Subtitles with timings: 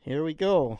[0.00, 0.78] Here we go.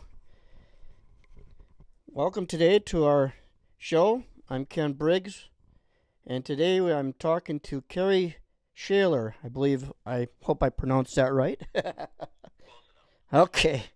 [2.06, 3.34] Welcome today to our
[3.76, 4.22] show.
[4.48, 5.48] I'm Ken Briggs,
[6.26, 8.36] and today I'm talking to Kerry
[8.72, 9.34] Shaler.
[9.42, 11.60] I believe, I hope I pronounced that right.
[13.34, 13.86] okay.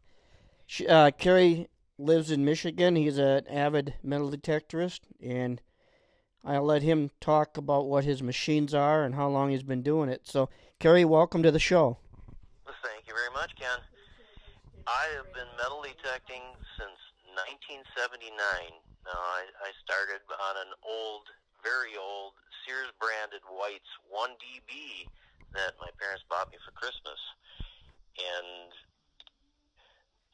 [0.87, 1.69] Uh, Kerry
[1.99, 2.97] lives in Michigan.
[2.97, 5.63] He's an avid metal detectorist, and
[6.45, 10.09] I'll let him talk about what his machines are and how long he's been doing
[10.11, 10.23] it.
[10.25, 10.51] So,
[10.81, 11.99] Kerry, welcome to the show.
[12.67, 13.79] Thank you very much, Ken.
[14.87, 16.43] I have been metal detecting
[16.75, 16.99] since
[17.63, 18.35] 1979.
[19.07, 21.31] Now, I, I started on an old,
[21.63, 22.35] very old
[22.67, 25.07] Sears branded White's 1DB
[25.55, 27.19] that my parents bought me for Christmas.
[28.19, 28.75] And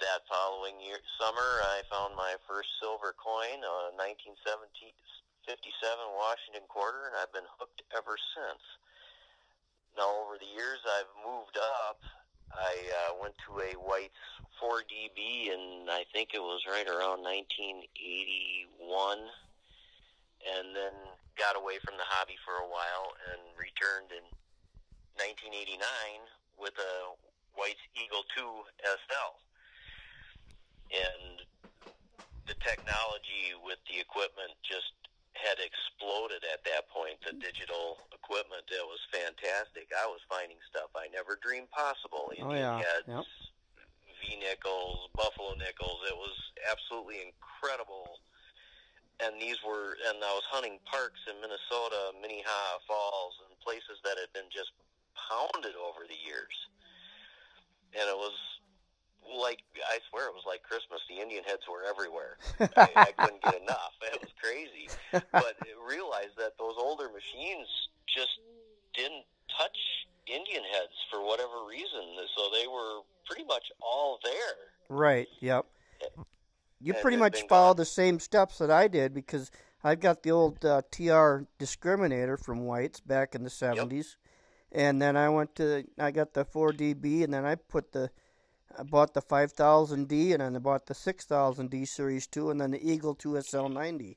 [0.00, 4.88] that following year, summer, I found my first silver coin, uh, a 1957
[6.16, 8.64] Washington quarter, and I've been hooked ever since.
[9.92, 12.00] Now, over the years, I've moved up
[12.58, 14.18] I uh, went to a White's
[14.58, 17.86] 4DB, and I think it was right around 1981,
[20.42, 20.94] and then
[21.38, 24.26] got away from the hobby for a while and returned in
[25.22, 25.78] 1989
[26.58, 27.14] with a
[27.54, 28.42] White's Eagle 2
[28.82, 29.38] SL.
[30.90, 31.46] And
[32.50, 34.97] the technology with the equipment just
[35.38, 37.22] had exploded at that point.
[37.22, 39.88] The digital equipment it was fantastic.
[39.94, 42.34] I was finding stuff I never dreamed possible.
[42.42, 42.82] Oh yeah.
[42.82, 43.24] Heads, yep.
[44.20, 46.02] V nickels, buffalo nickels.
[46.10, 46.36] It was
[46.66, 48.18] absolutely incredible.
[49.18, 54.14] And these were, and I was hunting parks in Minnesota, Minnehaha Falls, and places that
[54.14, 54.70] had been just
[55.18, 56.54] pounded over the years.
[57.98, 58.36] And it was
[59.28, 61.00] like I swear it was like Christmas.
[61.08, 62.38] The Indian heads were everywhere.
[62.76, 63.92] I, I couldn't get enough.
[64.02, 64.88] It was crazy.
[65.12, 65.56] But
[65.88, 67.66] realized that those older machines
[68.06, 68.38] just
[68.94, 69.24] didn't
[69.56, 69.78] touch
[70.26, 72.04] Indian heads for whatever reason.
[72.36, 74.96] So they were pretty much all there.
[74.96, 75.28] Right.
[75.40, 75.66] Yep.
[76.80, 79.50] You pretty much followed the same steps that I did because
[79.82, 84.16] I've got the old uh, TR discriminator from White's back in the seventies,
[84.70, 84.82] yep.
[84.82, 88.10] and then I went to I got the 4DB, and then I put the
[88.76, 92.90] I bought the 5000D and then I bought the 6000D Series 2 and then the
[92.90, 94.16] Eagle 2 SL90.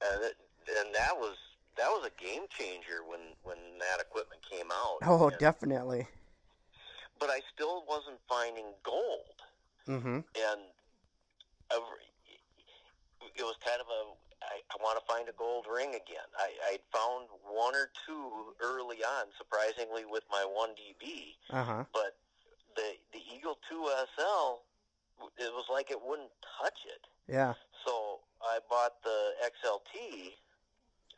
[0.00, 1.36] And, that was
[1.76, 4.98] that was a game changer when when that equipment came out.
[5.02, 6.06] Oh, and, definitely.
[7.20, 9.42] But I still wasn't finding gold.
[9.86, 10.16] Mm-hmm.
[10.16, 10.60] And
[13.36, 14.14] it was kind of a
[14.48, 16.28] I, I want to find a gold ring again.
[16.36, 21.36] I, I found one or two early on, surprisingly, with my 1DB.
[21.52, 21.84] Uh-huh.
[21.92, 22.16] But
[22.76, 24.64] the the Eagle 2 SL,
[25.36, 27.04] it was like it wouldn't touch it.
[27.28, 27.52] Yeah.
[27.84, 30.32] So I bought the XLT,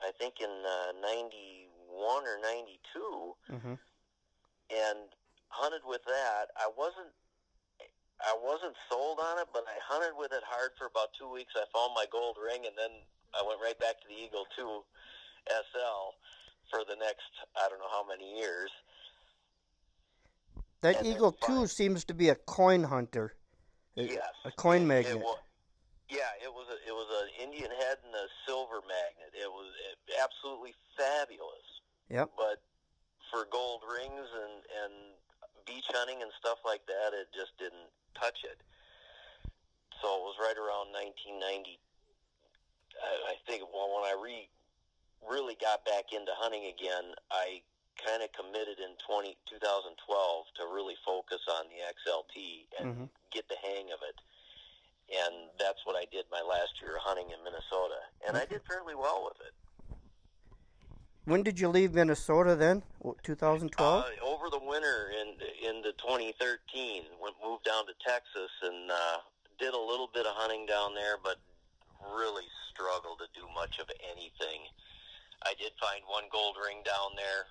[0.03, 3.75] I think in uh, 91 or 92, mm-hmm.
[4.71, 4.99] and
[5.49, 6.51] hunted with that.
[6.57, 7.15] I wasn't
[8.21, 11.57] I wasn't sold on it, but I hunted with it hard for about two weeks.
[11.57, 13.01] I found my gold ring, and then
[13.35, 14.63] I went right back to the Eagle 2
[15.49, 16.15] SL
[16.71, 18.71] for the next I don't know how many years.
[20.83, 23.35] That and Eagle 2 seems to be a coin hunter.
[23.95, 24.33] Yes.
[24.45, 25.17] A coin magnet.
[25.17, 25.39] It was,
[26.09, 29.31] yeah, it was a, it was an Indian head and a silver magnet.
[29.37, 29.69] It was
[30.17, 31.69] absolutely fabulous.
[32.09, 32.31] Yep.
[32.37, 32.65] But
[33.31, 34.95] for gold rings and and
[35.67, 38.59] beach hunting and stuff like that, it just didn't touch it.
[40.01, 41.79] So it was right around 1990.
[43.01, 44.49] I, I think well, when I re
[45.21, 47.61] really got back into hunting again, I
[48.01, 49.93] kind of committed in 20, 2012
[50.57, 52.37] to really focus on the XLT
[52.81, 53.07] and mm-hmm.
[53.29, 54.17] get the hang of it.
[55.11, 58.95] And that's what I did my last year hunting in Minnesota, and I did fairly
[58.95, 59.53] well with it.
[61.25, 62.83] When did you leave Minnesota then?
[63.23, 63.71] 2012?
[63.77, 65.37] Uh, over the winter in
[65.69, 67.05] into 2013.
[67.23, 69.19] Went moved down to Texas and uh,
[69.59, 71.37] did a little bit of hunting down there, but
[72.17, 74.65] really struggled to do much of anything.
[75.45, 77.49] I did find one gold ring down there,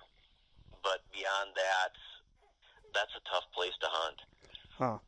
[0.82, 1.92] but beyond that,
[2.94, 4.18] that's a tough place to hunt.
[4.78, 4.98] Huh.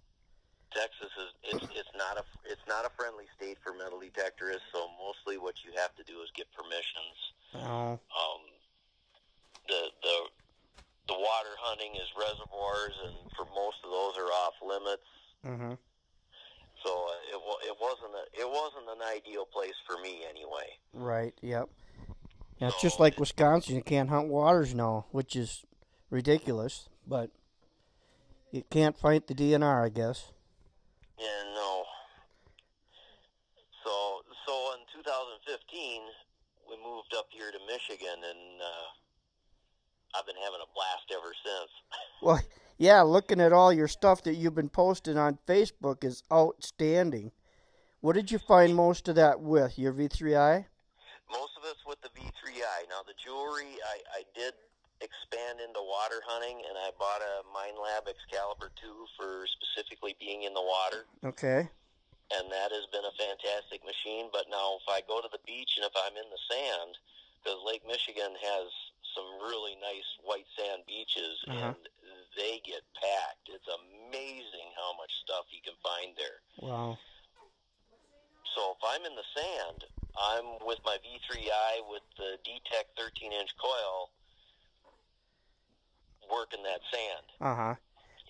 [0.72, 4.64] Texas is it's it's not a it's not a friendly state for metal detectorists.
[4.72, 7.18] So mostly what you have to do is get permissions.
[7.60, 8.00] Oh.
[8.00, 8.42] Um,
[9.68, 10.16] the the
[11.12, 15.08] the water hunting is reservoirs, and for most of those are off limits.
[15.44, 15.74] Mm-hmm.
[16.84, 20.66] So uh, it it wasn't a, it wasn't an ideal place for me anyway.
[20.92, 21.34] Right.
[21.42, 21.68] Yep.
[22.58, 23.74] Yeah, it's just like Wisconsin.
[23.74, 25.64] You can't hunt waters now, which is
[26.10, 26.88] ridiculous.
[27.06, 27.30] But
[28.52, 30.32] you can't fight the DNR, I guess.
[31.18, 31.26] Yeah.
[31.54, 31.84] No.
[33.84, 36.02] So so in 2015
[36.68, 38.60] we moved up here to Michigan and.
[38.60, 38.88] Uh,
[40.14, 41.72] I've been having a blast ever since.
[42.22, 42.40] well,
[42.78, 47.30] Yeah, looking at all your stuff that you've been posting on Facebook is outstanding.
[48.00, 49.78] What did you find most of that with?
[49.78, 50.64] Your V3i?
[51.30, 52.88] Most of it's with the V3i.
[52.90, 54.54] Now, the jewelry, I, I did
[55.00, 60.52] expand into water hunting, and I bought a Minelab Excalibur 2 for specifically being in
[60.54, 61.06] the water.
[61.24, 61.68] Okay.
[62.34, 64.28] And that has been a fantastic machine.
[64.32, 66.98] But now, if I go to the beach and if I'm in the sand,
[67.38, 68.66] because Lake Michigan has
[69.14, 71.76] some really nice white sand beaches, Uh-huh.
[71.76, 71.82] and
[72.36, 73.48] they get packed.
[73.52, 76.40] It's amazing how much stuff you can find there.
[76.60, 76.98] Wow.
[78.56, 79.84] So if I'm in the sand,
[80.16, 84.10] I'm with my V3i with the D-Tech 13-inch coil
[86.30, 87.74] working that sand Uh huh.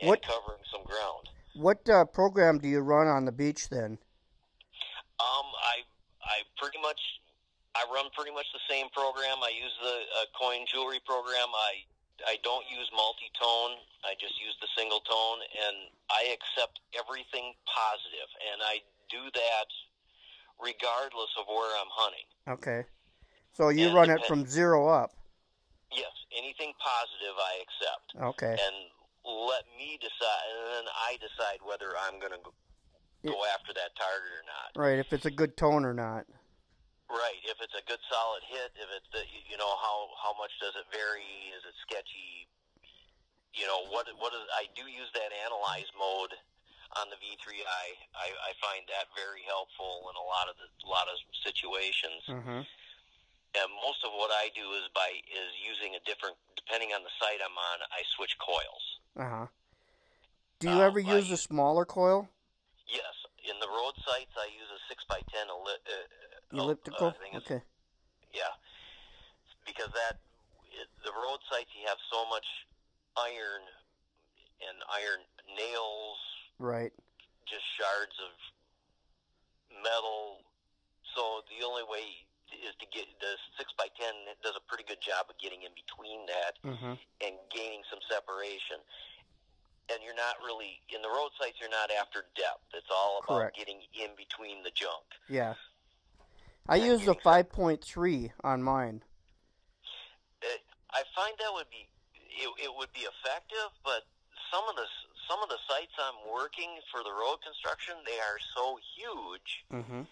[0.00, 1.28] and What- covering some ground.
[1.55, 3.98] What uh, program do you run on the beach then?
[5.20, 5.84] Um, I
[6.25, 6.98] I pretty much
[7.76, 9.37] I run pretty much the same program.
[9.44, 11.48] I use the uh, coin jewelry program.
[11.52, 11.84] I
[12.26, 13.80] I don't use multi-tone.
[14.04, 15.76] I just use the single tone, and
[16.10, 19.68] I accept everything positive, and I do that
[20.60, 22.28] regardless of where I'm hunting.
[22.48, 22.80] Okay.
[23.52, 25.12] So you Yeah, run it from zero up.
[25.92, 28.56] Yes, anything positive I accept, Okay.
[28.56, 28.76] and
[29.24, 32.42] let me decide, and then I decide whether I'm going to
[33.28, 34.68] go after that target or not.
[34.80, 36.26] Right, if it's a good tone or not.
[37.12, 37.44] Right.
[37.44, 40.72] If it's a good solid hit, if it's the, you know how how much does
[40.80, 41.52] it vary?
[41.52, 42.48] Is it sketchy?
[43.52, 46.32] You know what what is I do use that analyze mode
[46.96, 47.68] on the V3i.
[48.16, 52.24] I I find that very helpful in a lot of the a lot of situations.
[52.32, 52.64] Mm-hmm.
[53.52, 57.12] And most of what I do is by is using a different depending on the
[57.20, 57.76] site I'm on.
[57.92, 58.84] I switch coils.
[59.20, 59.46] Uh huh.
[60.64, 62.32] Do you Uh, ever use a smaller coil?
[62.88, 63.12] Yes,
[63.44, 65.52] in the road sites I use a six x ten
[66.52, 67.14] uh, uh, Elliptical?
[67.32, 67.62] It's okay.
[68.32, 68.52] Yeah,
[69.66, 70.19] because that
[71.04, 72.46] the road sites you have so much
[73.16, 73.62] iron
[74.62, 75.20] and iron
[75.58, 76.19] nails,
[76.58, 76.93] Right.
[77.46, 78.32] just shards of
[79.82, 80.40] metal.
[81.14, 82.04] So the only way
[82.52, 84.12] is to get the six by ten
[84.44, 86.94] does a pretty good job of getting in between that Mm-hmm.
[87.25, 88.81] and gaining some separation.
[89.90, 91.58] And you're not really in the road sites.
[91.60, 92.70] You're not after depth.
[92.72, 93.56] It's all about Correct.
[93.58, 95.05] getting in between the junk.
[95.28, 95.55] Yeah.
[96.68, 99.02] I Yeah, use the getting 5.3 on mine.
[100.42, 100.60] it,
[100.90, 104.06] I find that would be it, it would be effective, but
[104.50, 104.86] some of the
[105.28, 110.02] some of the sites I'm working for the road construction, they are so huge Mm-hmm.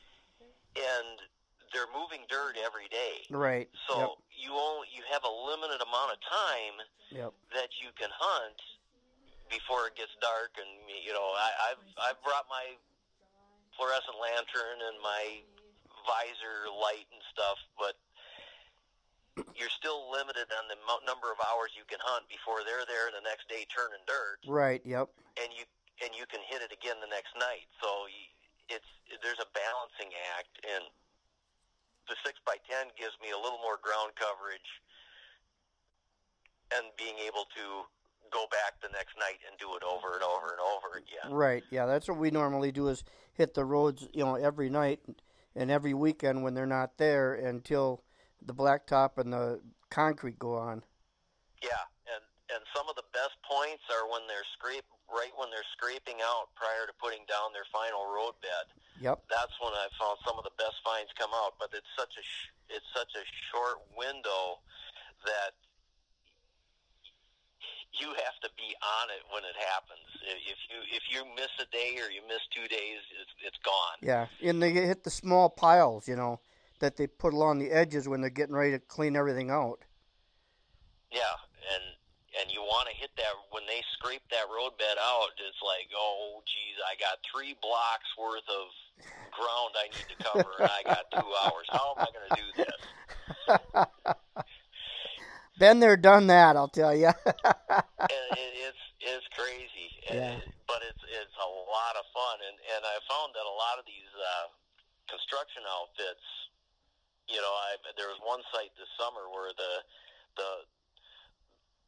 [0.77, 1.17] and
[1.73, 3.23] they're moving dirt every day.
[3.31, 3.69] Right.
[3.89, 6.77] So you only you have a limited amount of time
[7.11, 7.19] Yep.
[7.19, 7.33] Yep.
[7.55, 8.59] that you can hunt
[9.51, 10.55] before it gets dark.
[10.59, 12.75] And you know, I, I've I've brought my
[13.75, 15.43] fluorescent lantern and my
[16.07, 17.95] visor light and stuff, but
[19.57, 23.09] you're still limited on the mo- number of hours you can hunt before they're there
[23.15, 24.83] the next day turning dirt, Right.
[24.85, 25.09] Yep.
[25.41, 25.65] and you
[26.01, 27.69] and you can hit it again the next night.
[27.85, 28.25] So you,
[28.73, 28.89] it's
[29.23, 30.85] there's a balancing act, and
[32.09, 34.67] the six by ten gives me a little more ground coverage,
[36.77, 37.85] and being able to
[38.31, 41.33] go back the next night and do it over and over and over again.
[41.35, 41.65] Right.
[41.71, 41.87] Yeah.
[41.87, 43.03] That's what we normally do is
[43.35, 45.01] hit the roads, you know, every night
[45.57, 48.03] and every weekend when they're not there until
[48.45, 49.61] the blacktop and the
[49.91, 50.83] concrete go on.
[51.63, 52.25] Yeah, and
[52.55, 56.55] and some of the best points are when they're scrape right when they're scraping out
[56.55, 58.71] prior to putting down their final road bed.
[59.03, 59.27] Yep.
[59.27, 61.59] That's when I found some of the best finds come out.
[61.59, 64.63] But it's such a sh- it's such a short window
[65.27, 65.59] that
[67.99, 70.07] you have to be on it when it happens.
[70.23, 73.99] If you if you miss a day or you miss two days, it's it's gone.
[74.03, 74.27] Yeah.
[74.43, 76.41] And they hit the small piles, you know,
[76.81, 79.81] that they put along the edges when they're getting ready to clean everything out.
[81.11, 81.35] Yeah,
[81.75, 81.85] and
[82.41, 85.35] and you want to hit that when they scrape that road bed out.
[85.43, 88.71] It's like, oh, geez, I got three blocks worth of
[89.35, 91.67] ground I need to cover, and I got two hours.
[91.71, 92.81] How am I going to do this?
[95.61, 97.13] Been there, done that, I'll tell you.
[98.01, 100.41] And it, it's it's crazy, Yeah.
[100.41, 103.77] And- but it's it's a lot of fun, and and I found that a lot
[103.77, 104.49] of these uh,
[105.11, 106.25] construction outfits,
[107.29, 109.73] you know, I there was one site this summer where the
[110.41, 110.51] the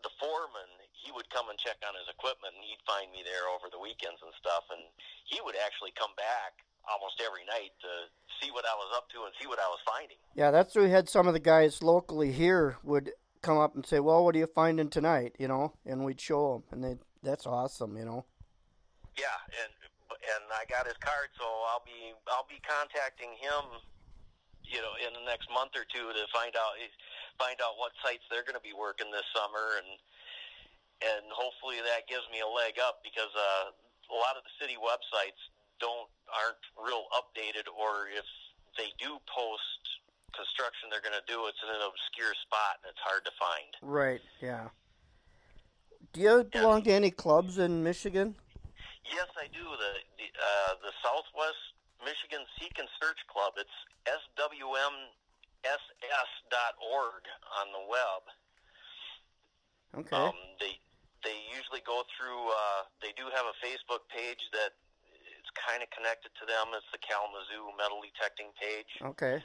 [0.04, 3.48] the foreman he would come and check on his equipment, and he'd find me there
[3.50, 4.82] over the weekends and stuff, and
[5.24, 6.60] he would actually come back
[6.90, 7.90] almost every night to
[8.42, 10.18] see what I was up to and see what I was finding.
[10.34, 14.00] yeah, that's we had some of the guys locally here would come up and say,
[14.00, 17.46] "Well, what are you finding tonight?" You know, and we'd show them, and they that's
[17.46, 18.24] awesome, you know.
[19.18, 19.70] Yeah, and
[20.10, 23.82] and I got his card, so I'll be I'll be contacting him,
[24.62, 26.78] you know, in the next month or two to find out
[27.38, 29.90] find out what sites they're going to be working this summer, and
[31.02, 34.78] and hopefully that gives me a leg up because uh, a lot of the city
[34.78, 35.38] websites
[35.82, 38.26] don't aren't real updated, or if
[38.78, 39.82] they do post
[40.32, 43.70] construction they're going to do, it's in an obscure spot and it's hard to find.
[43.80, 44.20] Right.
[44.40, 44.72] Yeah.
[46.12, 48.36] Do you belong to any clubs in Michigan?
[49.08, 49.64] Yes, I do.
[49.64, 51.58] The the, uh, the Southwest
[52.04, 53.54] Michigan Seek and Search Club.
[53.56, 53.72] It's
[54.04, 54.92] swmss.org
[57.58, 58.22] on the web.
[60.04, 60.16] Okay.
[60.16, 60.76] Um, they
[61.24, 62.42] they usually go through.
[62.50, 64.74] Uh, they do have a Facebook page that
[65.38, 66.74] it's kind of connected to them.
[66.74, 68.90] It's the Kalamazoo metal detecting page.
[69.16, 69.42] Okay.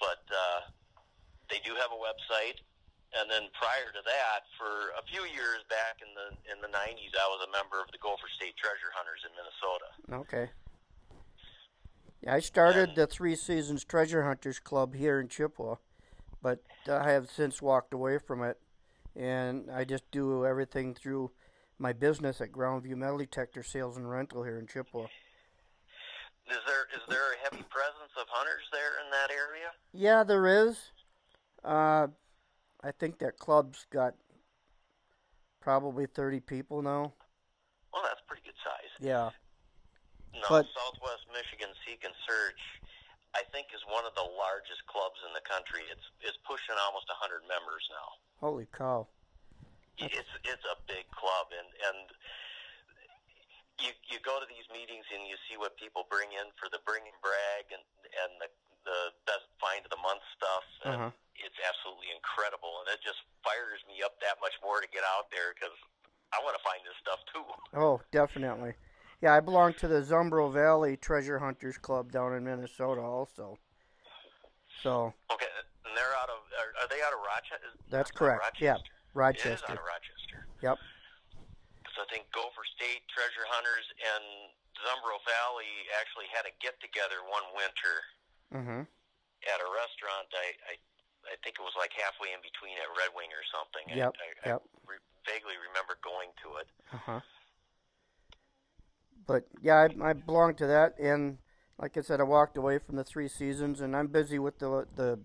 [0.00, 0.60] But uh,
[1.50, 2.62] they do have a website.
[3.16, 7.16] And then prior to that, for a few years back in the in the 90s,
[7.16, 9.88] I was a member of the Gopher State Treasure Hunters in Minnesota.
[10.28, 10.52] Okay.
[12.20, 15.76] Yeah, I started the Three Seasons Treasure Hunters Club here in Chippewa,
[16.42, 18.58] but I have since walked away from it,
[19.14, 21.30] and I just do everything through
[21.78, 25.06] my business at Groundview Metal Detector Sales and Rental here in Chippewa.
[26.50, 29.70] Is there is there a heavy presence of hunters there in that area?
[29.92, 30.78] Yeah, there is.
[31.64, 32.08] Uh,
[32.82, 34.14] I think that club's got
[35.60, 37.12] probably 30 people now.
[37.92, 38.92] Well, that's pretty good size.
[39.00, 39.30] Yeah.
[40.34, 42.62] No, But- Southwest Michigan Seek and Search,
[43.34, 45.82] I think, is one of the largest clubs in the country.
[45.90, 48.08] It's it's pushing almost 100 members now.
[48.40, 49.08] Holy cow.
[49.98, 51.98] It's it's a big club, and and
[53.82, 56.78] you you go to these meetings and you see what people bring in for the
[56.86, 57.82] bring and brag and
[58.22, 58.48] and the
[58.88, 60.64] the best find of the month stuff.
[60.88, 61.10] And Uh-huh.
[61.38, 65.30] It's absolutely incredible, and it just fires me up that much more to get out
[65.30, 65.70] there because
[66.34, 67.44] I want to find this stuff too.
[67.78, 68.74] Oh, definitely.
[69.22, 73.58] Yeah, I belong to the Zumbro Valley Treasure Hunters Club down in Minnesota also.
[74.82, 75.50] So, Okay,
[75.86, 77.70] and they're out of are, are they out of Rochester?
[77.90, 78.42] that's correct.
[78.42, 78.64] Rochester.
[78.64, 79.72] Yeah, It is Rochester.
[79.74, 80.38] out of Rochester.
[80.62, 80.76] Yep.
[81.94, 84.22] So I think Gopher State Treasure Hunters and
[84.86, 87.94] Zumbro Valley actually had a get together one winter
[88.52, 88.86] Mhm.
[88.86, 90.28] at a restaurant.
[90.34, 90.74] I, I
[91.28, 93.84] I think it was like halfway in between at Red Wing or something.
[93.92, 94.62] I- Yep, I, yep.
[94.64, 96.68] I re- vaguely remember going to it.
[96.92, 97.20] Uh-huh.
[99.26, 101.38] But yeah, I, I belong to that and
[101.78, 104.86] like I said I walked away from the 3 seasons and I'm busy with the
[104.94, 105.20] the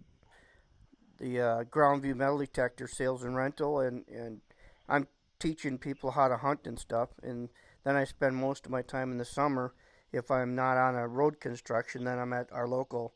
[1.20, 4.42] the uh, Groundview Metal Detector sales and rental and and
[4.89, 5.08] I'm
[5.39, 7.50] teaching people how to hunt and stuff and
[7.86, 9.74] then I spend most of my time in the summer
[10.13, 13.13] if I'm not on a road construction then I'm at our local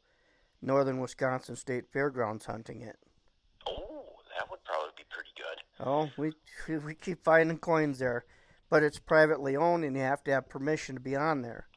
[0.61, 2.97] Northern Wisconsin State Fairgrounds hunting it.
[3.67, 4.05] Oh,
[4.37, 5.85] that would probably be pretty good.
[5.85, 8.25] Oh, we we keep finding coins there,
[8.69, 11.67] but it's privately owned, and you have to have permission to be on there.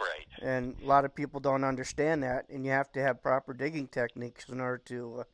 [0.00, 0.26] Right.
[0.48, 3.88] And a lot of people don't understand that, and you have to have proper digging
[3.88, 5.24] techniques in order to uh,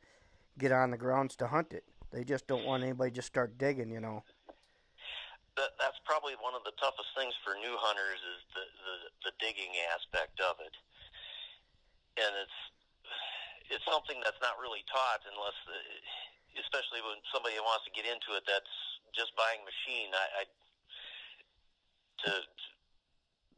[0.59, 1.85] get on the grounds to hunt it.
[2.11, 4.25] They just don't want anybody just start digging, you know.
[5.59, 8.97] That, that's probably one of the toughest things for new hunters is the, the
[9.27, 10.75] the digging aspect of it,
[12.23, 12.59] and it's
[13.75, 15.59] it's something that's not really taught unless,
[16.63, 18.47] especially when somebody wants to get into it.
[18.47, 18.71] That's
[19.13, 20.15] just buying machine.
[20.15, 20.43] I, I
[22.23, 22.33] to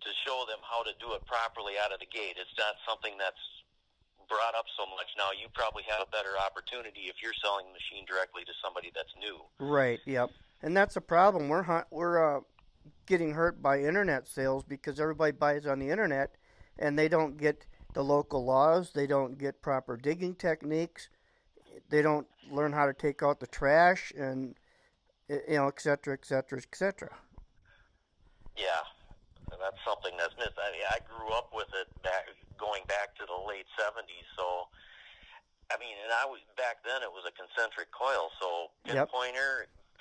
[0.00, 2.40] to show them how to do it properly out of the gate.
[2.40, 3.44] It's not something that's
[4.28, 5.36] brought up so much now.
[5.36, 9.44] You probably have a better opportunity if you're selling machine directly to somebody that's new.
[9.60, 10.00] Right.
[10.08, 10.32] Yep.
[10.62, 11.48] And that's a problem.
[11.48, 12.40] We're we're uh,
[13.06, 16.36] getting hurt by internet sales because everybody buys on the internet,
[16.78, 18.92] and they don't get the local laws.
[18.92, 21.08] They don't get proper digging techniques.
[21.88, 24.54] They don't learn how to take out the trash, and
[25.28, 27.14] you know, et cetera, et cetera, et cetera.
[28.56, 28.84] Yeah,
[29.48, 30.58] that's something that's missed.
[30.58, 34.28] I mean, I grew up with it back going back to the late '70s.
[34.36, 34.68] So,
[35.72, 37.02] I mean, and I was back then.
[37.02, 39.08] It was a concentric coil, so Yep.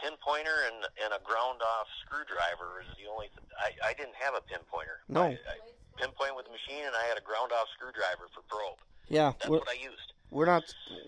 [0.04, 3.28] Pinpointer, and and a ground off screwdriver is the only.
[3.36, 5.04] Th- I I didn't have a pinpointer.
[5.08, 5.24] No.
[5.24, 5.56] I, I
[6.00, 8.80] pinpoint with the machine, and I had a ground off screwdriver for probe.
[9.08, 10.14] Yeah, That's what I used.
[10.32, 10.64] we're not.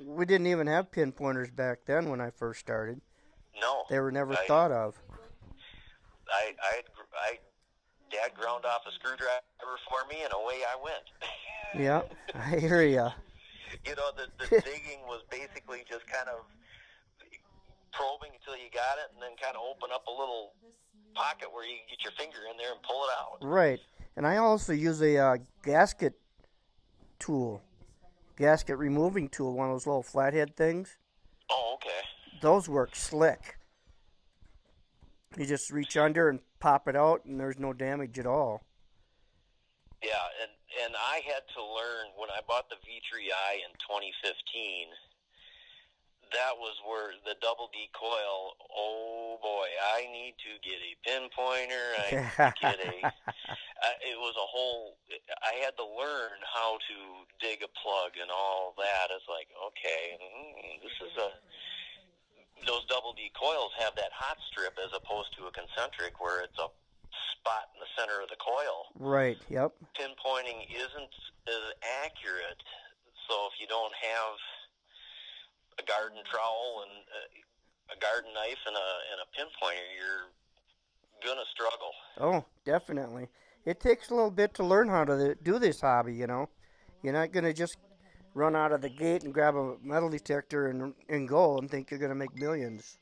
[0.06, 3.00] We didn't even have pinpointers back then when I first started.
[3.60, 4.96] No, They were never I- thought of.
[6.30, 7.40] I I had I
[8.10, 11.06] dad ground off a screwdriver for me, and away I went.
[11.76, 12.02] Yeah,
[12.36, 13.12] I hear ya.
[13.86, 16.44] you know, the, the digging was basically just kind of
[17.92, 20.54] probing until you got it, and then kind of open up a little
[21.14, 23.38] pocket where you get your finger in there and pull it out.
[23.48, 23.80] Right.
[24.16, 26.14] And I also use a uh, gasket
[27.20, 27.62] tool,
[28.38, 30.98] gasket removing tool, one of those little flathead things.
[31.50, 32.02] Oh, okay.
[32.42, 33.58] Those work slick.
[35.38, 38.64] You just reach under and pop it out, and there's no damage at all.
[40.04, 40.52] Yeah, and
[40.84, 44.88] and I had to learn when I bought the V3i in 2015
[46.32, 48.56] that was where the double D coil.
[48.72, 51.86] Oh boy, I need to get a pinpointer.
[52.00, 52.96] I need to get a.
[53.82, 54.94] Uh, it was a whole.
[55.42, 56.98] I had to learn how to
[57.42, 59.10] dig a plug and all that.
[59.10, 61.34] It's like okay, mm, this is a.
[62.70, 66.62] Those double D coils have that hot strip as opposed to a concentric where it's
[66.62, 66.70] a
[67.34, 68.94] spot in the center of the coil.
[69.02, 69.42] Right.
[69.50, 69.74] Yep.
[69.98, 71.14] Pinpointing isn't
[71.50, 71.66] as
[72.06, 72.62] accurate.
[73.26, 74.38] So if you don't have
[75.82, 80.30] a garden trowel and a, a garden knife and a and a pinpointer, you're
[81.26, 81.92] gonna struggle.
[82.20, 83.28] Oh, definitely.
[83.66, 86.14] It takes a little bit to learn how to do this hobby.
[86.14, 86.50] You know,
[87.04, 87.78] you're not gonna just
[88.34, 91.92] run out of the gate and grab a metal detector and and go and think
[91.92, 92.98] you're gonna make millions.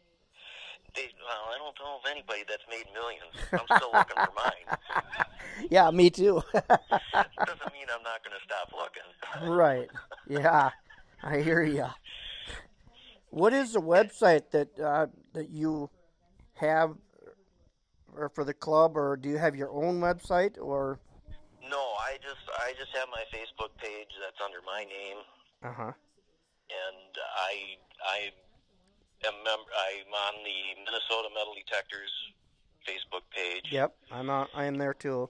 [0.95, 3.31] They, well, I don't know of anybody that's made millions.
[3.53, 5.25] I'm still looking for mine.
[5.69, 6.41] yeah, me too.
[6.53, 9.49] Doesn't mean I'm not going to stop looking.
[9.55, 9.87] right.
[10.27, 10.71] Yeah,
[11.23, 11.85] I hear you.
[13.29, 15.89] What is the website that uh, that you
[16.55, 16.95] have,
[18.15, 20.99] or for the club, or do you have your own website, or?
[21.69, 25.17] No, I just I just have my Facebook page that's under my name.
[25.63, 25.93] Uh huh.
[26.73, 28.17] And I I
[29.27, 32.11] am mem- I'm on the Minnesota Metal Detectors
[32.87, 33.69] Facebook page.
[33.71, 35.29] Yep, I'm on, I am there too.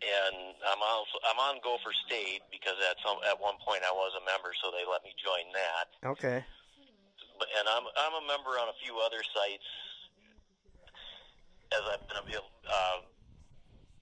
[0.00, 4.14] And I'm also I'm on Gopher State because at some at one point I was
[4.14, 6.14] a member, so they let me join that.
[6.14, 6.44] Okay
[7.48, 9.68] and I'm I'm a member on a few other sites.
[11.70, 12.98] As I've been a uh,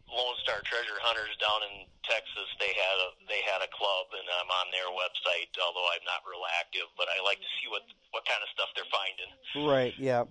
[0.08, 4.24] Lone Star Treasure Hunters down in Texas, they had a they had a club, and
[4.40, 5.52] I'm on their website.
[5.60, 7.84] Although I'm not real active, but I like to see what
[8.16, 9.30] what kind of stuff they're finding.
[9.68, 9.92] Right.
[10.00, 10.24] Yeah.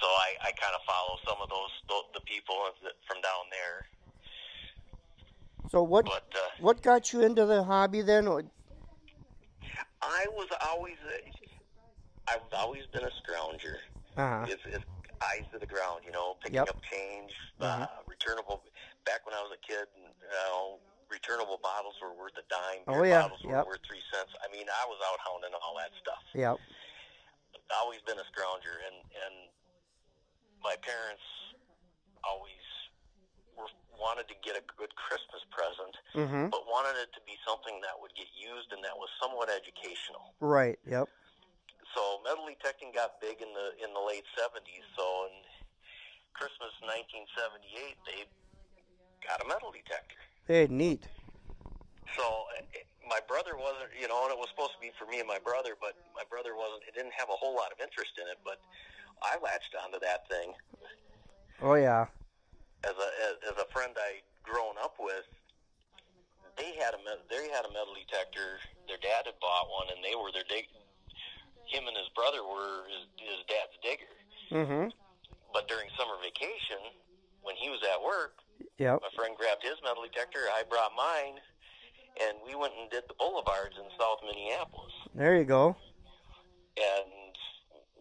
[0.00, 1.72] So I I kind of follow some of those
[2.16, 2.56] the people
[3.04, 3.84] from down there.
[5.70, 8.26] So what but, uh, what got you into the hobby then?
[10.02, 10.96] I was always
[12.32, 13.76] I've always been a scrounger.
[14.16, 14.48] Uh-huh.
[14.48, 14.84] It's, it's
[15.20, 16.72] eyes to the ground, you know, picking yep.
[16.72, 18.08] up change, uh, uh-huh.
[18.08, 18.64] returnable.
[19.04, 20.80] Back when I was a kid, you know,
[21.12, 22.88] returnable bottles were worth a dime.
[22.88, 23.68] Oh yeah, bottles yep.
[23.68, 24.32] were worth three cents.
[24.40, 26.24] I mean, I was out hounding all that stuff.
[26.32, 26.56] Yep.
[27.72, 29.34] Always been a scrounger, and and
[30.60, 31.24] my parents
[32.20, 32.64] always
[33.56, 36.52] were wanted to get a good Christmas present, mm-hmm.
[36.52, 40.36] but wanted it to be something that would get used and that was somewhat educational.
[40.40, 40.78] Right.
[40.84, 41.08] Yep.
[41.94, 44.86] So metal detecting got big in the in the late '70s.
[44.96, 45.34] So in
[46.32, 48.24] Christmas 1978, they
[49.20, 50.16] got a metal detector.
[50.48, 51.04] Hey, neat.
[52.16, 52.24] So
[52.56, 55.28] eh, my brother wasn't, you know, and it was supposed to be for me and
[55.28, 56.88] my brother, but my brother wasn't.
[56.88, 58.56] It didn't have a whole lot of interest in it, but
[59.20, 60.56] I latched onto that thing.
[61.60, 62.08] Oh yeah.
[62.82, 65.28] As a as, as a friend I'd grown up with,
[66.56, 68.58] they had a they had a metal detector.
[68.88, 70.48] Their dad had bought one, and they were their
[71.72, 74.12] him and his brother were his, his dad's digger.
[74.52, 74.92] Mm-hmm.
[75.52, 76.80] But during summer vacation,
[77.40, 78.40] when he was at work,
[78.78, 79.00] yep.
[79.00, 80.52] my friend grabbed his metal detector.
[80.52, 81.40] I brought mine,
[82.20, 84.92] and we went and did the boulevards in South Minneapolis.
[85.14, 85.76] There you go.
[86.76, 87.36] And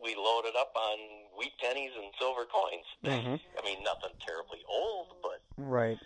[0.02, 0.98] we loaded up on
[1.38, 2.88] wheat pennies and silver coins.
[3.04, 3.36] Mm-hmm.
[3.36, 5.98] I mean, nothing terribly old, but right.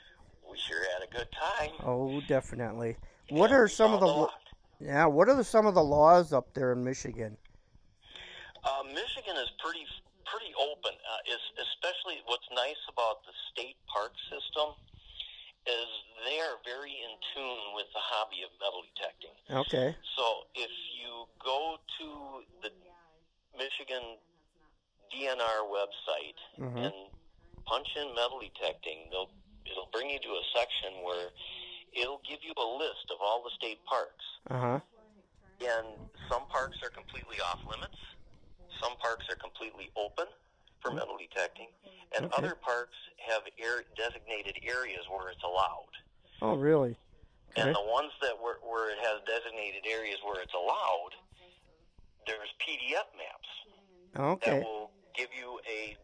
[0.49, 1.71] We sure had a good time.
[1.84, 2.97] Oh, definitely.
[3.30, 4.28] What yeah, are some of the
[4.80, 5.06] yeah?
[5.06, 7.38] What are the, some of the laws up there in Michigan?
[8.65, 9.86] Uh, Michigan is pretty
[10.25, 10.97] pretty open.
[10.97, 14.73] Uh, is especially what's nice about the state park system
[15.69, 15.89] is
[16.25, 19.34] they are very in tune with the hobby of metal detecting.
[19.49, 19.93] Okay.
[20.17, 22.08] So if you go to
[22.62, 22.69] the
[23.54, 24.17] Michigan
[25.13, 26.89] DNR website mm-hmm.
[26.89, 26.97] and
[27.65, 29.30] punch in metal detecting, they'll
[29.69, 31.30] it'll bring you to a section where
[31.93, 34.25] it'll give you a list of all the state parks.
[34.49, 34.80] Uh huh.
[35.62, 35.88] And
[36.30, 37.97] some parks are completely off limits
[38.81, 40.25] some parks are completely open
[40.81, 40.99] for mm-hmm.
[40.99, 41.67] metal detecting,
[42.15, 42.35] and okay.
[42.38, 45.93] other parks have air, designated areas where it's allowed.
[46.41, 46.95] Oh, really?
[47.55, 47.63] Okay.
[47.63, 51.15] And the ones that where, where it has designated areas where it's allowed,
[52.27, 53.51] there's PDF maps
[54.13, 54.59] okay.
[54.59, 55.95] that will give you a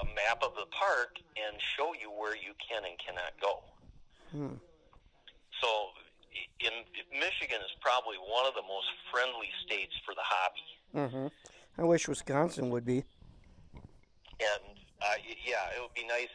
[0.00, 3.60] a map of the park and show you where you can and cannot go.
[4.32, 4.56] Hmm.
[5.60, 5.92] So,
[6.64, 6.72] in
[7.12, 10.68] Michigan is probably one of the most friendly states for the hobby.
[10.96, 11.26] Mm-hmm.
[11.80, 13.02] I wish Wisconsin would be.
[13.74, 14.62] And
[15.00, 16.28] uh, yeah, it would be nice.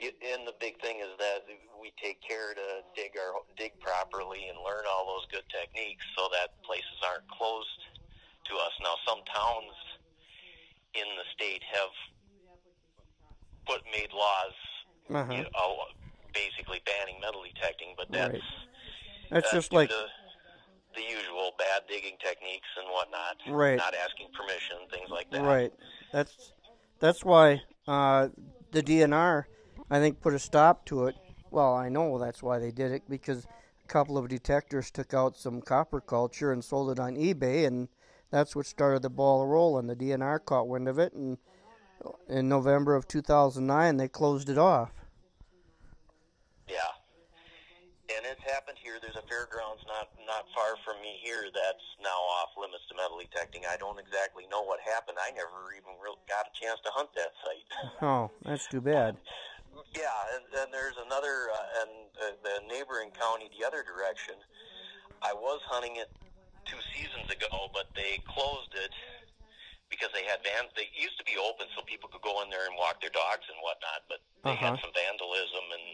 [0.00, 1.42] And the big thing is that
[1.82, 6.30] we take care to dig our dig properly and learn all those good techniques, so
[6.32, 7.82] that places aren't closed
[8.46, 8.72] to us.
[8.80, 9.74] Now, some towns
[10.94, 11.92] in the state have
[13.66, 14.56] put made laws,
[15.10, 15.32] uh-huh.
[15.34, 15.68] you know,
[16.32, 18.42] basically banning metal detecting, but that's right.
[19.30, 20.06] that's, just like the,
[20.96, 23.36] the usual bad digging techniques and whatnot.
[23.46, 23.76] Right.
[23.76, 23.94] Not
[24.60, 25.42] permission, things like that.
[25.42, 25.72] Right.
[26.12, 26.52] That's
[26.98, 28.28] that's why uh,
[28.72, 29.44] the DNR,
[29.90, 31.16] I think, put a stop to it.
[31.50, 35.36] Well, I know that's why they did it because a couple of detectors took out
[35.36, 37.88] some copper culture and sold it on eBay, and
[38.30, 39.86] that's what started the ball rolling.
[39.86, 41.38] The DNR caught wind of it, and
[42.28, 44.92] in November of 2009, they closed it off.
[46.68, 46.76] Yeah.
[48.16, 48.98] And it's happened here.
[49.00, 50.46] There's a fairgrounds not not
[51.18, 53.66] here that's now off limits to metal detecting.
[53.66, 55.18] I don't exactly know what happened.
[55.18, 57.68] I never even really got a chance to hunt that site.
[58.02, 59.16] Oh, that's too bad.
[59.92, 64.34] Yeah, and, and there's another, uh, and uh, the neighboring county the other direction.
[65.20, 66.08] I was hunting it
[66.64, 68.88] two seasons ago, but they closed it
[69.92, 70.70] because they had van.
[70.78, 73.44] They used to be open so people could go in there and walk their dogs
[73.50, 74.72] and whatnot, but they Uh-huh.
[74.72, 75.86] had some vandalism, and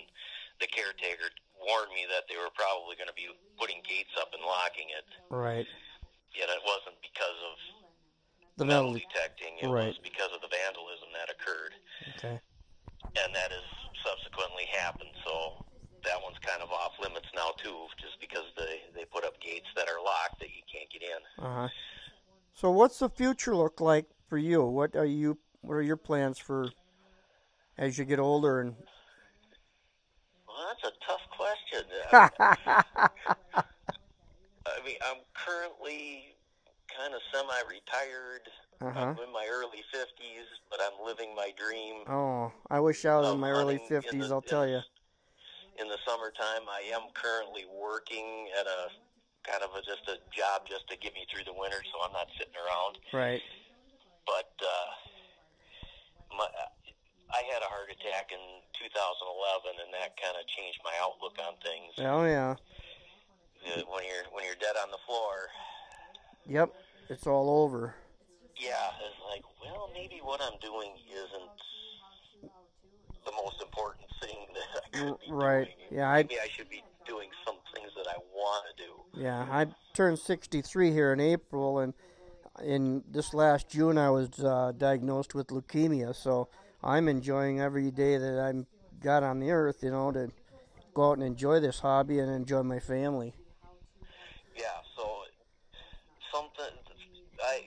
[0.63, 1.29] the caretaker
[1.67, 3.27] warned me that they were probably going to be
[3.59, 5.07] putting gates up and locking it.
[5.29, 5.67] Right.
[6.33, 7.57] Yet it wasn't because of
[8.57, 9.03] The metal metal.
[9.03, 9.91] detecting; it right.
[9.93, 11.73] was because of the vandalism that occurred
[12.17, 12.37] Okay.
[13.19, 13.67] and that has
[14.05, 15.11] subsequently happened.
[15.27, 15.65] So
[16.05, 19.67] that one's kind of off limits now too, just because they they put up gates
[19.75, 21.21] that are locked that you can't get in.
[21.45, 21.69] Uh huh.
[22.55, 24.65] So, what's the future look like for you?
[24.65, 25.39] What are you?
[25.61, 26.69] What are your plans for
[27.77, 28.61] as you get older?
[28.61, 28.77] And
[30.67, 31.85] that's a tough question.
[34.67, 36.35] I mean, I'm currently
[36.97, 38.43] kind of semi-retired.
[38.81, 39.15] uh huh.
[39.15, 42.03] I'm in my early 50s, but I'm living my dream.
[42.09, 44.29] Oh, I wish I was in my early fifties.
[44.29, 44.81] the- I'll tell you.
[45.79, 48.89] In the summertime, I am currently working at a
[49.45, 52.13] kind of a, just a job just to get me through the winter, so I'm
[52.13, 52.97] not sitting around.
[53.13, 53.43] Right.
[54.27, 54.89] but uh,
[56.39, 56.49] my,
[57.33, 58.43] I had a heart attack in
[58.79, 61.95] 2011, and that kind of changed my outlook on things.
[61.99, 62.55] Oh yeah.
[63.67, 65.51] When you're when you're dead on the floor,
[66.47, 66.71] Yep.
[67.09, 67.95] It's all over.
[68.57, 72.51] yeah, it's like, well, maybe what I'm doing isn't
[73.25, 75.65] the most important thing that I could be Right.
[75.65, 75.99] doing.
[75.99, 76.11] Yeah.
[76.11, 78.93] I Maybe I should be doing some things that I want to do.
[79.21, 79.47] yeah.
[79.51, 81.93] I turned sixty-three here in April, and
[82.65, 86.15] in this last June I was uh, diagnosed with leukemia.
[86.15, 86.49] So
[86.83, 88.67] I'm enjoying every day that I'm
[89.03, 89.83] got on the earth.
[89.83, 90.31] You know, to
[90.95, 93.35] go out and enjoy this hobby and enjoy my family.
[94.57, 95.05] Yeah, so
[96.33, 96.73] something
[97.45, 97.65] I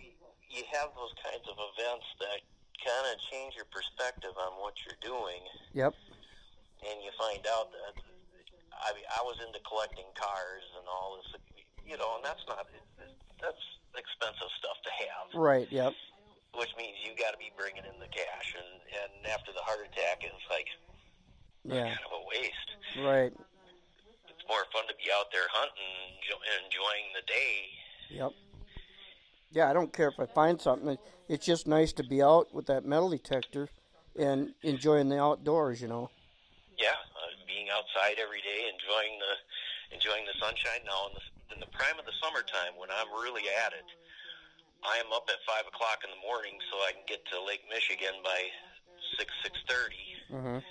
[0.49, 2.41] you have those kinds of events that
[2.81, 5.43] kind of change your perspective on what you're doing,
[5.73, 5.93] Yep.
[6.89, 8.01] and you find out that
[8.73, 11.29] I mean I was into collecting cars and all this,
[11.85, 12.65] you know, and that's not
[13.37, 13.61] that's
[13.93, 15.67] expensive stuff to have, Right.
[15.71, 15.93] Yep.
[16.57, 19.85] Which means you got to be bringing in the cash, and and after the heart
[19.85, 20.67] attack, it's like
[21.63, 21.93] Yeah.
[21.93, 22.69] kind of a waste.
[23.05, 23.33] Right.
[24.29, 27.69] It's more fun to be out there hunting, enjo- enjoying the day.
[28.09, 28.31] Yep.
[29.51, 30.97] Yeah, I don't care if I find something.
[31.27, 33.69] It's just nice to be out with that metal detector
[34.17, 36.09] and enjoying the outdoors, you know.
[36.77, 39.33] yeah, uh, being outside every day, enjoying the
[39.95, 40.81] enjoying the sunshine.
[40.85, 43.85] Now, in the, in the prime of the summertime, when I'm really at it,
[44.83, 47.61] I am up at five o'clock in the morning so I can get to Lake
[47.69, 48.39] Michigan by
[49.17, 50.63] six six thirty Mhm.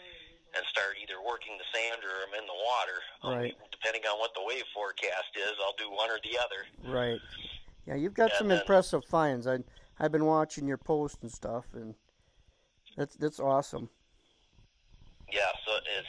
[0.54, 2.98] and start either working the sand or I'm in the water.
[3.22, 3.70] Um, Right.
[3.70, 6.66] Depending on what the wave forecast is, I'll do one or the other.
[6.82, 7.20] Right.
[7.86, 9.46] Yeah, you've got And some then- impressive finds.
[9.46, 9.58] I
[10.00, 11.94] I've been watching your posts and stuff, and
[12.96, 13.90] that's that's awesome.
[15.30, 16.08] Yeah, so it's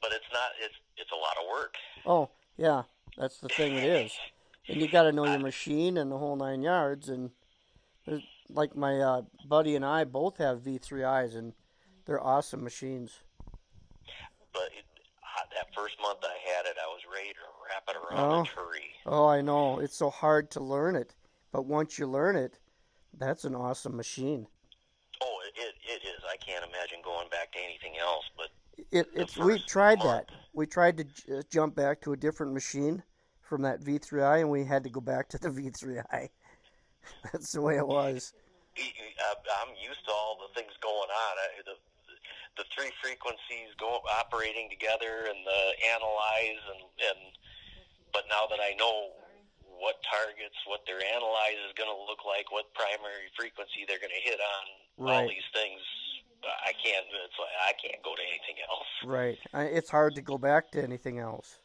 [0.00, 1.76] but it's not it's it's a lot of work.
[2.06, 2.84] Oh yeah,
[3.16, 3.74] that's the thing.
[3.76, 4.18] It is,
[4.68, 7.08] and you got to know your machine and the whole nine yards.
[7.08, 7.30] And
[8.48, 11.52] like my uh, buddy and I both have V3Is, and
[12.06, 13.20] they're awesome machines.
[14.52, 14.84] But it,
[15.54, 18.42] that first month I had it, I was ready to wrap it around Oh.
[18.42, 18.90] a tree.
[19.06, 19.78] Oh, I know.
[19.80, 21.14] It's so hard to learn it.
[21.52, 22.58] But once you learn it,
[23.18, 24.46] that's an awesome machine.
[25.22, 26.22] Oh, it, it, it is.
[26.32, 28.24] I can't imagine going back to anything else.
[28.36, 28.48] But
[28.90, 30.26] It, it's we tried month.
[30.28, 30.34] that.
[30.52, 33.02] We tried to j- uh, jump back to a different machine
[33.50, 36.30] from that V3i, and we had to go back to the V3i.
[37.34, 38.32] That's the way it was.
[38.78, 41.32] I'm used to all the things going on.
[41.66, 41.74] The,
[42.54, 47.20] the three frequencies go operating together, and the analyze, and and.
[48.14, 49.14] But now that I know
[49.78, 54.10] what targets, what their analyze is going to look like, what primary frequency they're going
[54.10, 54.64] to hit on,
[55.06, 55.78] all these things,
[56.42, 57.06] I can't.
[57.06, 58.90] It's like I can't go to anything else.
[59.06, 59.38] Right.
[59.74, 61.58] It's hard to go back to anything else.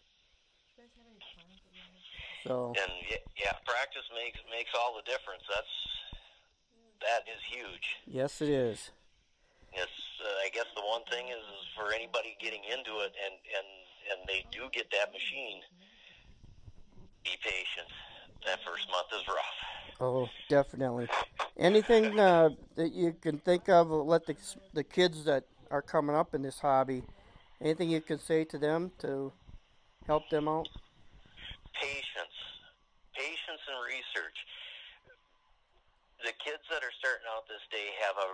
[2.45, 5.41] So and yeah, practice makes makes all the difference.
[5.49, 5.75] That's
[7.01, 7.86] that is huge.
[8.05, 8.91] yes, it is.
[9.73, 13.36] It's uh, I guess the one thing is, is for anybody getting into it and
[13.58, 13.67] and
[14.12, 15.62] and they do get that machine.
[17.23, 17.89] Be patient.
[18.45, 19.75] that first month is rough.
[19.99, 21.08] Oh, definitely.
[21.58, 24.36] Anything uh, that you can think of, let the
[24.73, 27.03] the kids that are coming up in this hobby,
[27.60, 29.34] anything you can say to them to
[30.05, 30.69] help them out?
[31.81, 32.14] Patience,
[33.15, 34.38] patience, and research.
[36.23, 38.30] The kids that are starting out this day have a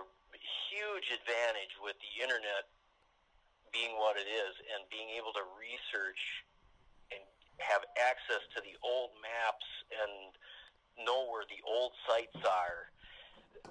[0.70, 2.70] huge advantage with the internet
[3.72, 6.20] being what it is and being able to research
[7.10, 7.24] and
[7.58, 10.36] have access to the old maps and
[11.08, 12.92] know where the old sites are.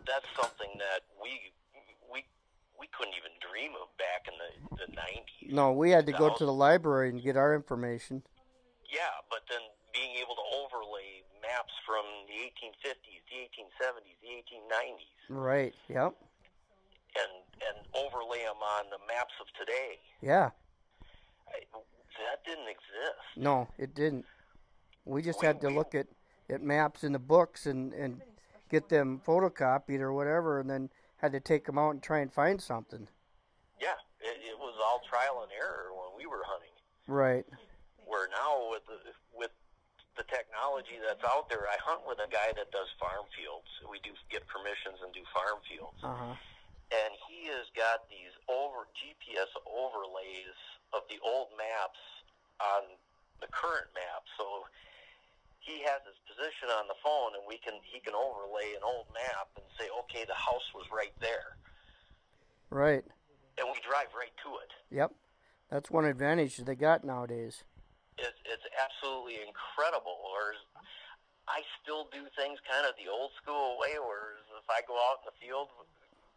[0.10, 1.54] That's something that we
[2.10, 2.26] we
[2.82, 4.50] we couldn't even dream of back in the,
[4.82, 5.54] the 90s.
[5.54, 8.24] No, we had to go to the library and get our information.
[8.90, 9.62] Yeah, but then
[14.72, 15.36] 90s.
[15.36, 15.74] Right.
[15.90, 16.16] Yep.
[17.18, 20.00] And and overlay them on the maps of today.
[20.22, 20.50] Yeah.
[21.48, 23.22] I, that didn't exist.
[23.36, 24.26] No, it didn't.
[25.06, 26.08] We just we, had to we, look at,
[26.50, 28.22] at maps in the books and, and
[28.70, 32.32] get them photocopied or whatever, and then had to take them out and try and
[32.32, 33.08] find something.
[33.80, 36.74] Yeah, it, it was all trial and error when we were hunting.
[37.08, 37.46] Right.
[38.06, 38.98] Where now with the
[40.22, 43.66] the technology that's out there, I hunt with a guy that does farm fields.
[43.90, 45.98] We do get permissions and do farm fields.
[46.06, 46.38] Uh-huh.
[46.94, 50.58] And he has got these over GPS overlays
[50.94, 51.98] of the old maps
[52.62, 52.86] on
[53.42, 54.22] the current map.
[54.38, 54.70] So
[55.58, 59.10] he has his position on the phone, and we can he can overlay an old
[59.16, 61.58] map and say, okay, the house was right there.
[62.70, 63.08] Right.
[63.58, 64.72] And we drive right to it.
[64.92, 65.16] Yep,
[65.72, 67.64] that's one advantage they got nowadays
[68.18, 70.20] it's, it's absolutely incredible.
[70.28, 70.58] Or
[71.48, 73.96] I still do things kind of the old school way.
[74.00, 75.72] Where if I go out in the field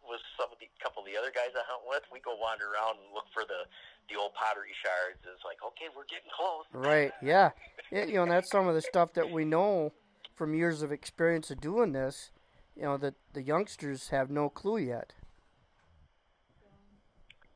[0.05, 2.71] with some of the couple of the other guys I hunt with, we go wander
[2.71, 3.67] around and look for the
[4.07, 5.19] the old pottery shards.
[5.25, 6.65] It's like, okay, we're getting close.
[6.71, 7.11] Right.
[7.21, 7.51] Yeah.
[7.91, 9.93] you know, that's some of the stuff that we know
[10.35, 12.31] from years of experience of doing this.
[12.75, 15.13] You know that the youngsters have no clue yet.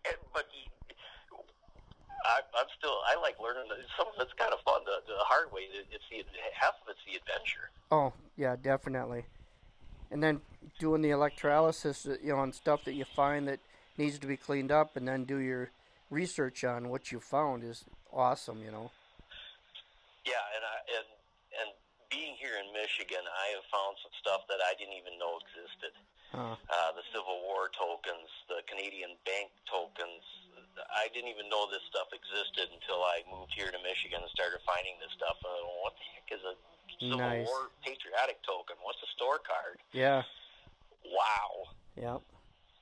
[0.05, 0.45] And, but
[2.25, 3.69] I, I'm still I like learning.
[3.97, 5.67] Some of it's kind of fun the, the hard way.
[5.71, 7.71] It's the half of it's the adventure.
[7.91, 9.25] Oh yeah, definitely.
[10.11, 10.41] And then
[10.79, 13.59] doing the electrolysis, uh, you know, on stuff that you find that
[13.97, 15.69] needs to be cleaned up, and then do your
[16.09, 18.61] research on what you found is awesome.
[18.63, 18.91] You know.
[20.25, 21.07] Yeah, and I and
[21.61, 21.69] and
[22.09, 25.93] being here in Michigan, I have found some stuff that I didn't even know existed.
[26.29, 26.53] Huh.
[26.53, 30.21] Uh, the Civil War tokens, the Canadian bank tokens,
[30.77, 34.61] I didn't even know this stuff existed until I moved here to Michigan and started
[34.63, 35.37] finding this stuff.
[35.41, 35.49] Uh,
[35.83, 36.53] what the heck is a
[36.99, 37.47] Civil nice.
[37.47, 38.75] War patriotic token?
[38.83, 39.79] What's a store card?
[39.95, 40.27] Yeah.
[41.07, 41.71] Wow.
[41.95, 42.19] Yep.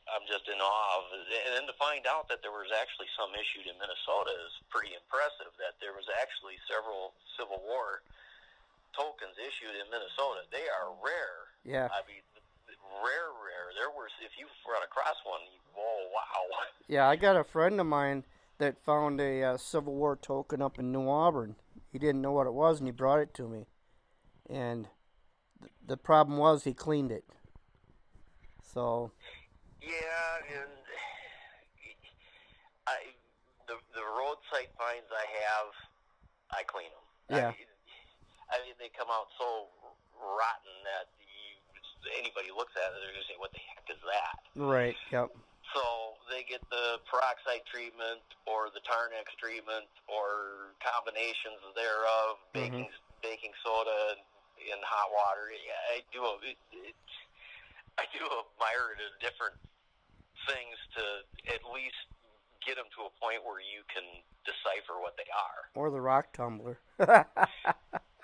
[0.07, 3.29] I'm just in awe of, and then to find out that there was actually some
[3.35, 5.51] issued in Minnesota is pretty impressive.
[5.59, 8.01] That there was actually several Civil War
[8.95, 10.47] tokens issued in Minnesota.
[10.49, 11.51] They are rare.
[11.67, 11.91] Yeah.
[11.91, 12.23] I mean,
[13.03, 13.73] rare, rare.
[13.75, 15.41] There was, if you run across one,
[15.75, 16.45] whoa, wow.
[16.87, 18.23] Yeah, I got a friend of mine
[18.59, 21.55] that found a uh, Civil War token up in New Auburn.
[21.91, 23.65] He didn't know what it was, and he brought it to me.
[24.49, 24.87] And
[25.59, 27.25] th- the problem was he cleaned it.
[28.63, 29.11] So.
[29.81, 30.69] Yeah, and
[32.87, 33.11] I
[33.67, 35.75] the the roadside finds I have,
[36.55, 37.03] I clean them.
[37.35, 37.51] Yeah.
[37.51, 39.67] I, I mean, they come out so
[40.15, 41.11] rotten that
[42.15, 44.97] anybody looks at it, they're going to say, "What the heck is that?" Right.
[45.11, 45.35] Yep.
[45.75, 45.83] So
[46.31, 53.19] they get the peroxide treatment or the Tarn-X treatment or combinations thereof, baking mm-hmm.
[53.19, 54.15] baking soda
[54.63, 55.51] in hot water.
[55.91, 56.97] I do a, it, it,
[57.99, 59.59] I do admire it as different
[60.47, 61.03] things to
[61.51, 61.99] at least
[62.63, 64.03] get them to a point where you can
[64.47, 65.67] decipher what they are.
[65.75, 66.79] Or the rock tumbler.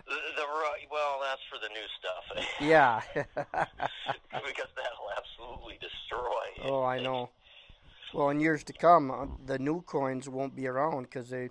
[0.05, 0.43] The, the
[0.91, 2.23] well, that's for the new stuff.
[2.61, 3.01] yeah.
[4.45, 6.69] because that'll absolutely destroy.
[6.69, 7.29] Oh, I know.
[8.13, 11.49] Well, in years to come, uh, the new coins won't be around because they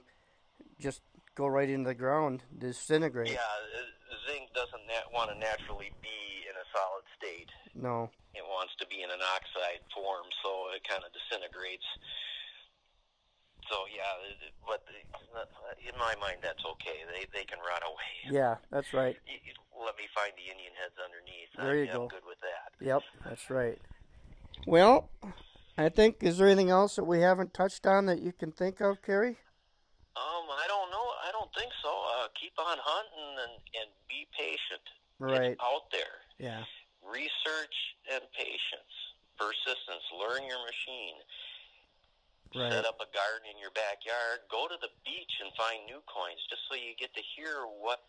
[0.78, 1.02] just
[1.34, 3.32] go right into the ground, disintegrate.
[3.32, 7.50] Yeah, uh, zinc doesn't nat- want to naturally be in a solid state.
[7.74, 8.10] No.
[8.34, 11.84] It wants to be in an oxide form, so it kind of disintegrates
[13.72, 14.36] so yeah,
[14.68, 14.84] but
[15.80, 17.08] in my mind, that's okay.
[17.08, 18.12] They they can run away.
[18.30, 19.16] Yeah, that's right.
[19.72, 21.50] Let me find the Indian heads underneath.
[21.56, 22.08] There you I'm go.
[22.08, 22.70] good with that.
[22.84, 23.78] Yep, that's right.
[24.66, 25.08] Well,
[25.76, 28.80] I think is there anything else that we haven't touched on that you can think
[28.80, 29.40] of, Kerry?
[30.14, 31.06] Um, I don't know.
[31.26, 31.88] I don't think so.
[31.88, 34.84] Uh, keep on hunting and and be patient.
[35.18, 35.56] Right.
[35.56, 36.20] It's out there.
[36.38, 36.62] Yeah.
[37.02, 37.76] Research
[38.12, 38.92] and patience,
[39.40, 40.04] persistence.
[40.20, 41.16] Learn your machine
[42.52, 42.68] Right.
[42.72, 44.44] Set up a garden in your backyard.
[44.52, 48.04] Go to the beach and find new coins, just so you get to hear what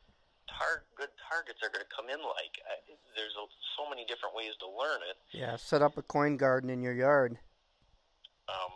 [0.51, 2.51] tar- good targets are going to come in like.
[2.67, 2.75] I,
[3.15, 3.45] there's a,
[3.79, 5.15] so many different ways to learn it.
[5.31, 7.39] Yeah, set up a coin garden in your yard.
[8.51, 8.73] Um,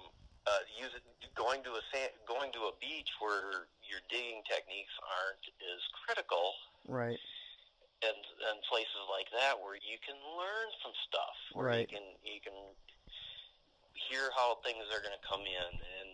[0.47, 1.03] uh, use it,
[1.35, 6.55] going to a sand, going to a beach where your digging techniques aren't as critical,
[6.87, 7.19] Right.
[8.07, 11.83] and and places like that where you can learn some stuff, where Right.
[11.83, 12.55] you can you can
[14.09, 16.09] hear how things are going to come in, and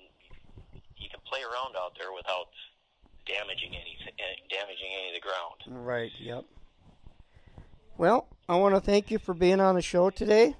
[0.97, 2.47] you can play around out there without
[3.25, 4.13] damaging anything,
[4.49, 5.85] damaging any of the ground.
[5.85, 6.11] Right.
[6.19, 6.45] Yep.
[7.97, 10.55] Well, I want to thank you for being on the show today,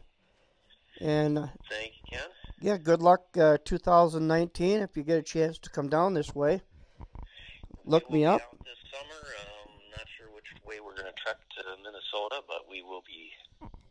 [1.02, 2.30] and uh, Thank you, Ken.
[2.62, 6.62] yeah, good luck uh, 2019 if you get a chance to come down this way.
[7.86, 8.40] Look me up.
[8.64, 9.20] this summer.
[9.20, 13.32] Um, not sure which way we're going to trek to Minnesota, but we will be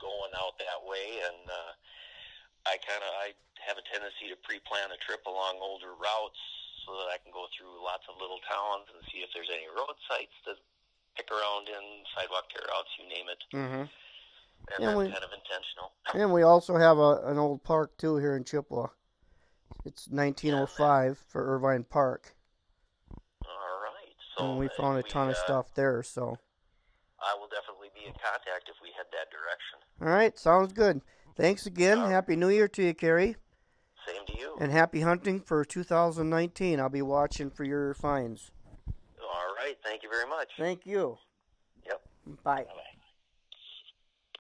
[0.01, 1.21] going out that way.
[1.29, 1.73] And uh,
[2.67, 3.35] I kind of I
[3.67, 6.39] have a tendency to pre-plan a trip along older routes
[6.87, 9.71] so that I can go through lots of little towns and see if there's any
[9.71, 10.59] road sites to
[11.15, 13.41] pick around in, sidewalk tear outs, you name it.
[13.55, 15.91] hmm And Yeah, that's we- kind of intentional.
[16.15, 18.89] And we also have a, an old park too here in Chippewa.
[19.85, 22.35] It's 1905 for Irvine Park,
[23.47, 24.15] All right.
[24.37, 26.03] So and we found a ton of uh, stuff there.
[26.03, 26.39] So,
[27.21, 29.79] I will definitely be in contact if we head that direction.
[30.03, 31.01] all right, sounds good.
[31.37, 32.01] Thanks again.
[32.01, 32.11] Right.
[32.11, 33.37] Happy New Year to you, Carrie,
[34.07, 34.57] Same to you.
[34.61, 36.79] and happy hunting for 2019.
[36.81, 38.51] I'll be watching for your finds.
[39.21, 39.77] All right.
[39.85, 40.49] Thank you very much.
[40.59, 41.19] Thank you.
[41.87, 42.01] Yep.
[42.45, 42.65] Bye.
[42.65, 42.92] Bye-bye.